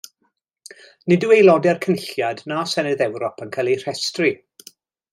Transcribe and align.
Nid 1.11 1.25
yw 1.27 1.33
Aelodau'r 1.35 1.81
Cynulliad 1.87 2.43
na 2.53 2.65
Senedd 2.75 3.07
Ewrop 3.09 3.47
yn 3.47 3.55
cael 3.59 3.73
eu 3.77 3.81
rhestru. 3.87 4.37